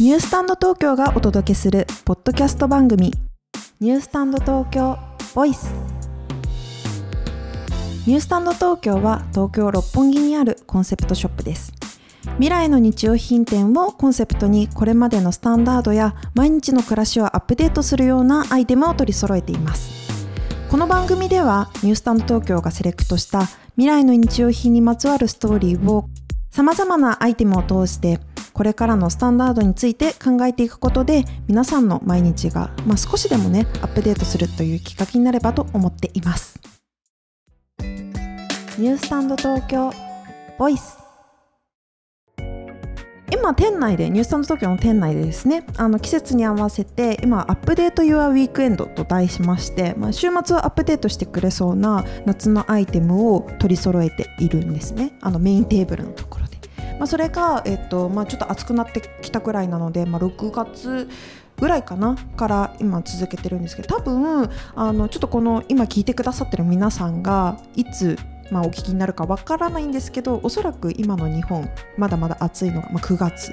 [0.00, 3.12] ニュースタンド東京がお届けするポッドキャスト番組
[3.78, 4.98] ニュースタンド東京
[5.36, 5.72] ボイス。
[8.04, 11.72] ニュースタンド東京は東京六本木にあるコンセプトショップです。
[12.24, 19.92] 未来の日用品店をコンセプトにこれまでのスタンダードや毎日の暮らしをアップデートするようなアイテムを取り揃えています。
[20.72, 23.42] この番組ではニュースタンド東京がセレクトした
[23.76, 26.08] 未来の日用品にまつわるストーリーを
[26.50, 28.18] さまざまなアイテムを通して
[28.54, 36.60] これからのスタンダードについて考えていくことで皆さんの毎日が、まあ、少しでもねアップデートするというきっかけになればと思っています。
[38.78, 39.92] ニュースタンド東京
[40.58, 40.98] ボイス。
[43.32, 55.18] 今店内でニュースタンド東京の店内でですねあの季節に合わせて今アップデート Your Weekend と題しまして、まあ、週末をアップデートしてくれそうな夏のアイテムを取り揃えているんですね。
[55.20, 56.53] あのメインテーブルのところで、
[56.98, 61.08] まあ、それが、えっとまあ、ちょっと暑くなってきたくらいなので、まあ、6月
[61.56, 68.18] ぐらいかなから今続けてるんですけど多分あのちょっとこの今聞いてくださってる皆さんがいつ
[68.50, 73.52] まあ、お聞きになるかわからないんですけどおそらく今の日本まだまだ暑いのが、まあ、9月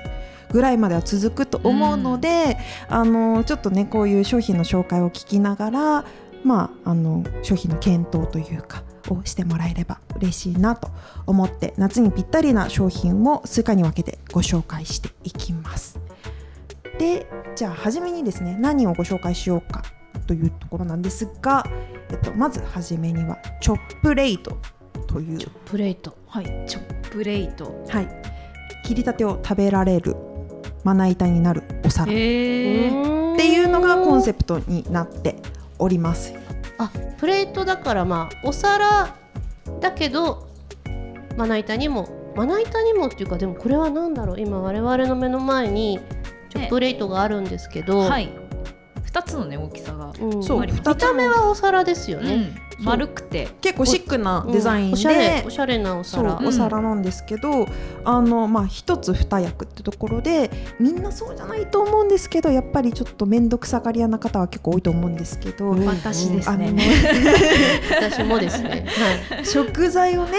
[0.52, 2.58] ぐらいまでは続くと思うので、
[2.90, 6.06] うん、あのちょっとねこういう商品の紹介を聞きながら、
[6.44, 10.90] まあ、あの商品の検討というかをしてもらえれば嬉しいなと
[11.26, 16.00] 思って夏にぴったりな商品を数回に分けてご紹介していきます。
[17.00, 19.84] でじゃあ初めにですね何をご紹介しようか
[20.28, 21.66] というところなんですが、
[22.10, 24.58] えっと、まず初めにはチョップレイト
[25.08, 25.38] という。
[25.38, 26.16] チョップレイト。
[26.28, 26.46] はい。
[26.68, 27.84] チョップレイト。
[27.90, 28.08] はい。
[28.86, 30.16] 切りたてを食べられる
[30.84, 32.12] まな板になるお皿。
[32.12, 35.36] っていうのがコンセプトになって
[35.80, 36.34] おります
[36.84, 39.16] あプレートだからまあお皿
[39.80, 40.48] だけど
[41.38, 46.00] まな板にもまな板にもっていうかでもこれは何だろう今我々の目の前に
[46.50, 48.41] チョップレートがあるんですけど、ね、はい
[49.14, 53.50] 2つのね大きさが、うん、そう見た目はお皿ですよね、うん、丸くて。
[53.60, 56.40] 結構シックなデザインで、うん、おしゃれなお皿。
[56.42, 57.68] お皿なんですけど、
[58.06, 60.50] あのまあ一つ二役ってところで
[60.80, 66.74] みんなそうじゃないと思うんですけどやっぱりちょっと面倒くさがり屋な方は結構多いと思うんですけど、私ですね。
[67.92, 68.86] 私もですね、
[69.32, 70.38] はい、食材をね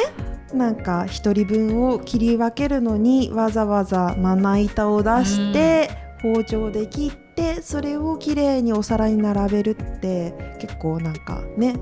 [0.54, 5.90] なんか1人分を切り分けるのにわざわざまな板を出して
[6.22, 11.76] 包丁で切っでそれをきれいにお皿に並べるって結構なんかね。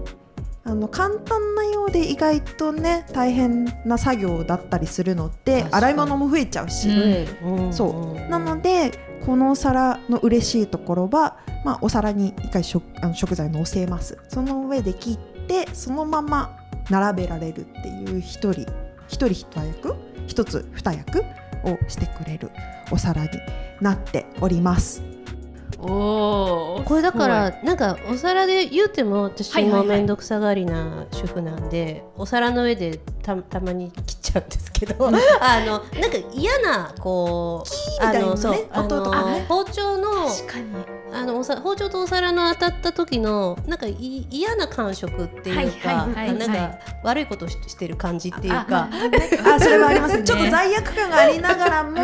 [0.62, 6.88] あの簡単なようで意外とね大変な作業だったりするので洗い物も増えちゃうし、
[7.42, 8.30] うん、そう。
[8.30, 8.92] なので
[9.24, 14.18] このお皿の嬉しいところは、まあ、お皿に一回食あの食材のせます。
[14.28, 16.56] その上で切ってそのまま
[16.90, 18.66] 並べられるっていう一人
[19.08, 19.96] 一人一役
[20.26, 21.20] 一つ二役
[21.64, 22.50] をしてくれる
[22.90, 23.30] お皿に
[23.80, 25.02] なっております。
[25.82, 35.10] おこれだからなんかお皿で言うても私も面倒くさがりな主婦なんで、お皿の上でたたまに切っちゃうんですけど、あ
[35.60, 37.64] のなんか嫌なこ
[38.00, 40.08] うあのそうあの包丁の
[41.12, 48.88] あのおさ包丁とお皿の当たった時のなんかい嫌な感触っていうか、なんか悪いことししてる感じっていうか。
[49.44, 51.96] あ それはあります、ね、ちょっと罪悪感がありながらも、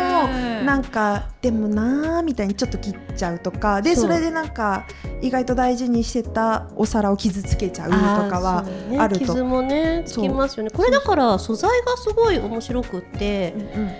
[0.65, 3.81] なんかでもなーみたいにちょっと切っちゃうとか。
[3.81, 4.85] でそれでなんか
[5.21, 7.97] 意外と大事にしてたお皿を傷つけちゃうと
[8.29, 8.65] かは
[8.99, 10.69] あると、ね、傷もねつきますよね。
[10.69, 13.91] これだから素材がすごい面白くって、うんうん、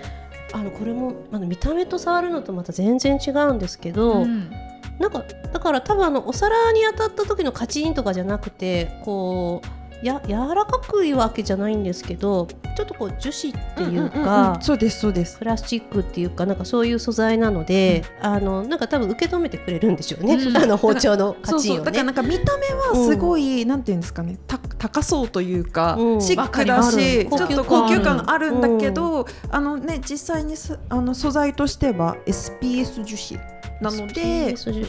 [0.53, 4.51] あのこれもあの見た目と触るのとまた全然違うんですけど、うん。
[5.00, 5.23] なんか
[5.53, 15.40] だから多分あのお皿に当たった時のカチンとかじゃなくてこうや柔らかくいわけじゃないんですけどちょっとこう樹脂っていうか、うんうん、そうですそうです。
[15.40, 28.29] プラスチックっていうかなんかそういう素材なので、うん、あのなんか多分受け止めてくれるんでしょうね、うん、あの包丁のカチンを、ね、だからなんか見た目はすごい、うん、なんていうんですかねた高そうというか、うん、シックだしちょっと高級感。
[28.29, 30.55] あるんだけど、あのね実際に
[30.90, 34.81] あの素材としては SPS 樹脂なのでちょっと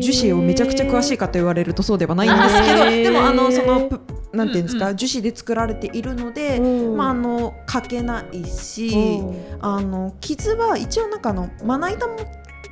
[0.00, 4.00] 樹脂をめちゃくちゃ詳しいかと言われるとそうではないんですけどでもあのその
[4.32, 12.16] なんていうんですか、うんうん、樹脂で作られているので、うん、まああのかけないし、うん、あの傷は一応なんかのまな板も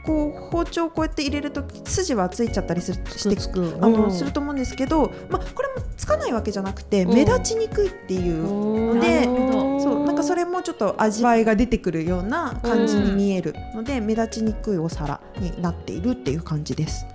[0.05, 9.25] こう包丁をこうやって入れると筋はついちゃったりするしてあのすると思うんですけど、まあ、これもつかないわけじゃなくて目立ちにくいっていうので、
[9.83, 17.07] そうなんかそれもちょっと味わいが出てくるような感じに見えるので、目立ちにくいお皿になっているっていう感じです。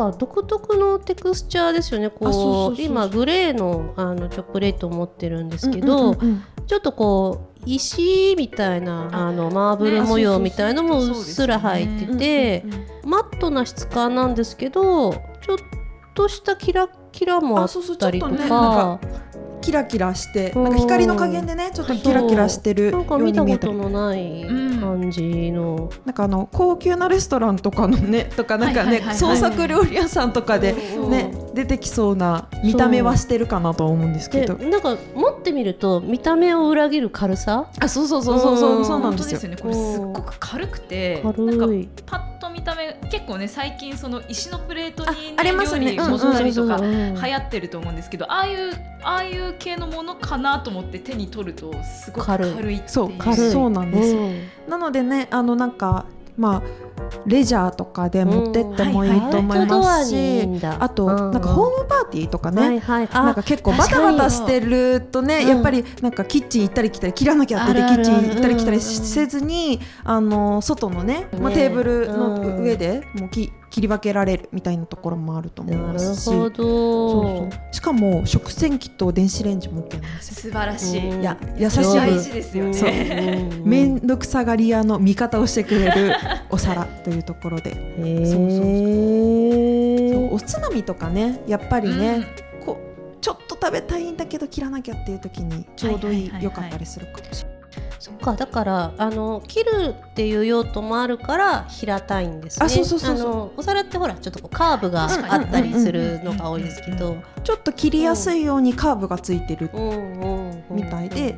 [0.00, 2.08] かか独特のテクスチャーですよね。
[2.08, 12.64] こう今グレーのあのチョップレートを持ってるんですけど、ちょっとこう石みたいなああのマーブル模様みたいのもうっすら入ってうんて、
[13.04, 15.56] マットな質感なんですけどちょっ
[16.14, 17.68] としたキラキラもあっ
[17.98, 19.00] たりとか
[19.70, 37.68] キラキラしてうんなんか光の加減でねちょっとキラキラしてるよなんかう見たことに見えたりのない感じの、なんかあの高級なレストランとかのねとかなんかね創作料理屋さんとかでうんね出てきそうな見た目はしてるかなとは思うんですけでどなんか持ってみると見た目を裏切る軽さ？
[37.80, 38.84] あそうそうそうそうそううん。
[38.84, 39.24] そうなんでよ。
[39.24, 39.56] 本当ですすよね。
[39.56, 41.88] これすっごく軽くて軽なんかい。
[42.06, 45.96] パッと見た目結構ね最近その石のプレートに、ね、あありますね。
[45.96, 46.86] 料理盛ったりとか流
[47.32, 52.50] 行ってると思うんですけどああいうああいう系のものかなと思って手に取るとすごく軽い。
[52.50, 52.82] っていう。
[52.86, 53.50] そう軽い。
[53.50, 54.20] そうなんですよ。
[54.22, 54.48] うん。
[54.68, 56.06] なのでねあのなんか
[56.40, 56.62] まあ
[57.26, 65.48] レジャーとかで持ってってもいいと思いますしあとうんなんかホームパーティーとかねなんか結構バタバタしてるとねうん。
[65.48, 68.82] やっぱりなんかキッチン行ったり来たり切らなきゃってキッチン行ったり来たりうん。
[68.82, 71.56] せずにあの外のねまあね。
[71.56, 72.18] テーブルうん。
[72.18, 76.26] の上でもうき切り分けられるみたいなところもあると思いますし。
[76.26, 77.50] ほそうそどう。
[77.74, 80.30] しかも食洗機と電子レンジも OK なんです。
[80.48, 81.82] よ素晴らしい、うんいや優しい。
[81.82, 82.90] 大事ですよそう。
[82.90, 83.68] ねうん。
[83.68, 86.14] めんどくさがり屋の味方をしてくれる
[86.50, 87.70] お皿というところで。
[87.70, 90.34] へそうそうーそう。
[90.34, 92.26] おつまみとかねやっぱりね、
[92.64, 96.44] こうちょっと食べたいんだけど切らなきゃっていう時にちょうどいいはいはいはいはい。
[96.44, 97.49] 良かったりするかもしれない。
[98.00, 102.64] そっかだからあの切るっていう用途もあるから平たいんですね。
[102.64, 103.60] あそうそうそうそう。
[103.60, 107.18] お皿ってほらちょっとこうカーブがあったりするのが多いですけど。
[107.44, 109.70] ちょっと切りやすいようにカーブがついてる、
[110.70, 111.32] みたいで。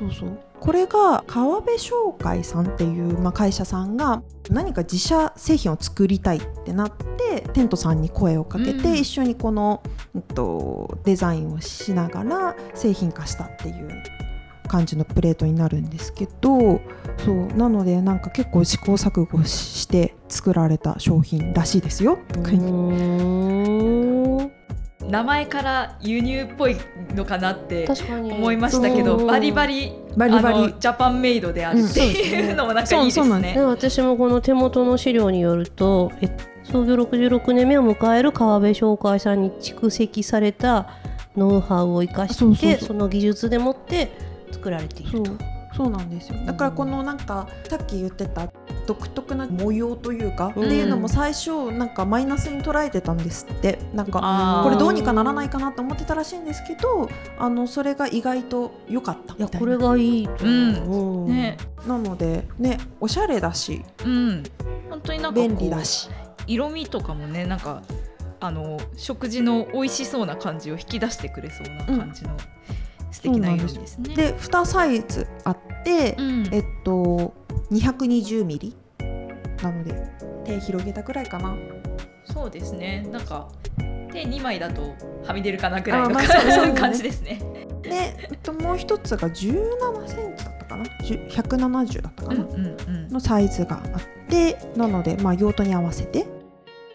[0.00, 0.38] うんそうそう。
[0.60, 8.94] これが川辺商会さんっていう、まあ、会社さんが何か自社製品を作りたいってなってテントさんに声をかけて、うん。
[8.94, 9.82] 一緒にこの、
[10.14, 13.88] えっと、デザインをしながら製品化したっていう
[14.68, 16.80] 感じのプレートになるんですけど
[17.24, 22.18] そうなのでなんか結構試行錯誤して作られた商品らしいですよ。
[22.30, 24.44] うー。
[24.44, 24.50] ん
[25.10, 26.76] 名前から輸入っぽい
[27.14, 28.30] のかなって確かに。
[28.30, 29.22] 思いましたけどう。
[29.22, 30.58] んバリバリバリバリ。
[30.58, 33.58] あのジャパンメイドであるっていうのもなんかいいですそうそうなん。
[33.68, 36.28] 私もこの手元の資料によるとえ
[36.62, 40.90] 創業66年目を迎える川辺商会さんに蓄積された
[41.34, 42.80] ノウハウを生かしてそうそうそう。
[42.88, 44.10] その技術でもって
[44.52, 45.26] 作られていると。
[45.26, 45.38] そう。
[45.76, 46.38] そうなんですよ。
[46.44, 48.50] だからこのなんかさっき言ってた
[48.86, 50.64] 独特な模様というか、うん。
[50.64, 53.78] っていうのも最初なんかマイナスに捉えてたんですって。
[53.94, 57.08] なんかこれどうにかならないかなと思ってたらしいんですけど
[57.38, 59.66] あのそれが意外と良かったいやみたいな。
[59.66, 61.26] これがいいと思う。
[61.26, 61.28] うん。
[61.28, 63.84] ね、なのでねおしゃれだし。
[64.04, 64.42] うん、
[64.90, 66.08] 本当になんか便利だし。
[66.46, 67.82] 色味とかもねなんか
[68.40, 72.30] あの食事の美味しそうな感じを引き出してくれそうな感じの
[73.10, 74.14] 素敵な色味ですね。
[74.14, 76.48] で2サイズあって、うん。
[76.52, 77.34] えっと
[77.70, 78.76] 220ミリ。
[79.62, 79.94] なので
[80.44, 81.56] 手広げたくらいかな。
[82.24, 83.06] そうですね。
[83.10, 83.48] なんか
[84.12, 84.94] 手2枚だと
[85.24, 86.74] はみ出るかなぐらいのあまあ そうそうね。
[86.74, 87.40] 感じですね。
[87.82, 87.90] で、
[88.30, 90.84] えっと、もう一つが17センチだったかな。
[91.02, 93.08] 10 170だったかな、うんうんうん。
[93.08, 96.26] のサイズがあってなので、まあ、用途に合わせて。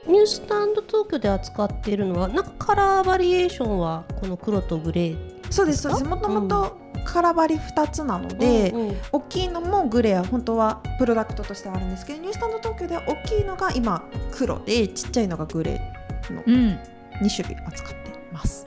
[0.06, 6.04] ニュースタンド東京で扱っているのはなんかカラーバリエーションはこの黒とグレーそうですそうです。
[6.06, 8.98] もともと空張り2つなので、うんうん。
[9.12, 16.80] 大きいのもグレー本当はプロダクトとしてあるんですけどニュースタンド東京では大きいのが今黒でちっちゃいのがグレーのうん。
[17.22, 17.98] 2種類扱って
[18.32, 18.66] ます。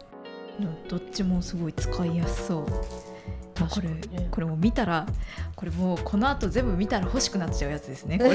[0.88, 2.66] どっちもすごい使いやすそう。
[3.58, 3.88] これ
[4.30, 5.06] これもう見たら
[5.56, 8.18] これもうこの後全部見たら欲しくなっちゃうやつですね。
[8.18, 8.30] これ。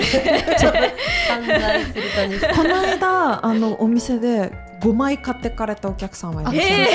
[2.55, 4.51] この間あのお店で
[4.81, 6.89] 5枚買ってかれたお客さんはいましたね、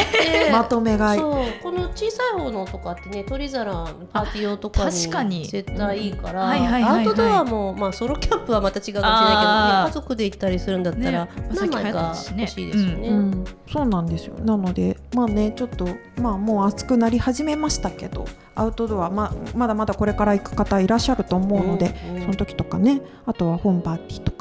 [0.46, 1.20] で まとめ買い。
[1.20, 1.62] そう。
[1.62, 3.72] この小さい方のとかってね取り皿
[4.12, 7.06] パーティー用とかに確かに絶対いいから、はいはいはいはい。
[7.06, 13.08] アウトドアも、まあ、ソロキャンプはまた違うかもしれないけど、ね、家族で行ったりするんだったら、ね何枚か欲しいですよね。
[13.08, 14.34] うん、そうなんですよ。
[14.44, 15.86] なのでまあねちょっと
[16.20, 18.24] まあもう暑くなり始めましたけど
[18.54, 22.22] アウトドア、まあ、まだまだこれから行く方いらっしゃると思うので、うんうん。
[22.22, 24.30] その時とかねあとはホームパーティーとか。
[24.30, 24.35] はい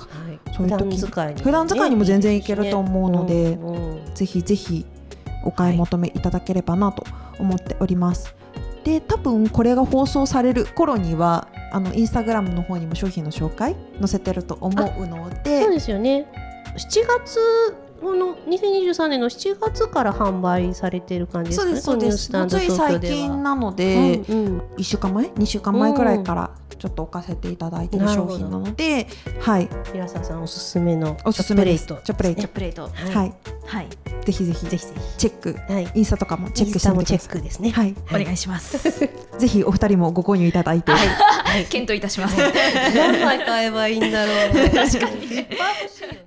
[0.55, 0.97] そういう時。
[0.97, 1.33] 普段使いに。
[1.33, 4.13] もね普段使いにも全然いけると思うのでうんうん。
[4.13, 4.85] ぜひぜひ
[5.43, 7.03] お買い求めいただければなと
[7.39, 8.35] 思っております。
[8.83, 16.27] で多分これが放送される頃にはあのインスタグラムの方にも商品の紹介載せてると思うのでそうですよね。
[16.75, 17.39] 7月
[18.05, 21.81] この2023年の7月から販売されている感じですかね。
[21.81, 22.69] そうですそうです。
[22.69, 29.07] つい最近なので、うんうん、1週間前？2週間前くらいからちょっと置かせていただいてる商品なので、
[29.39, 29.67] はい。
[29.91, 31.87] 平沢さんおすすめのおすすめです。
[31.87, 32.41] チョプレート。
[32.41, 32.83] チョプレート。
[32.83, 33.33] はい。
[33.65, 33.89] はい。
[34.23, 37.41] ぜひぜひぜひぜひチェック、はい、インスタとかもチェックしてみてください。
[37.41, 37.71] ですね。
[37.71, 37.95] はい。
[38.11, 38.77] お願いします。
[39.39, 40.97] ぜひお二人もご購入いただいて、は
[41.57, 42.37] い、検討いたします。
[42.93, 44.69] 何枚買えばいいんだろう。
[44.69, 45.25] 確かに。
[45.25, 46.24] いっぱい欲しい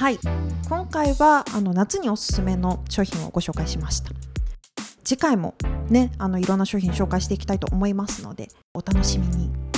[0.00, 0.18] はい。
[0.66, 4.12] 今回はあの夏におすすめの商品をご紹介しました。
[5.04, 5.54] 次回も
[5.90, 9.69] ねあのいろんな商品紹介していきたいと思いますのでお楽しみに。